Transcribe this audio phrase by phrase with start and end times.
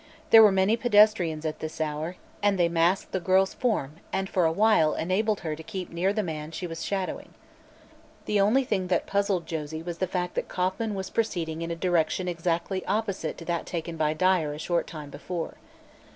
[0.31, 4.45] There were many pedestrians at this hour and they masked the girl's form and for
[4.45, 7.35] a while enabled her to keep near to the man she was shadowing.
[8.25, 11.75] The only thing that puzzled Josie was the fact that Kauffman was proceeding in a
[11.75, 15.57] direction exactly opposite that taken by Dyer a short time before.